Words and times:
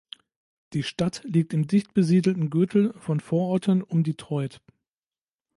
Die 0.73 0.81
Stadt 0.81 1.21
liegt 1.25 1.53
im 1.53 1.67
dicht 1.67 1.93
besiedelten 1.93 2.49
Gürtel 2.49 2.91
von 2.99 3.19
Vororten 3.19 3.83
um 3.83 4.01
Detroit. 4.03 4.59